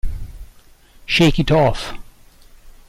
Shake 1.05 1.37
It 1.37 1.51
Off 1.51 1.93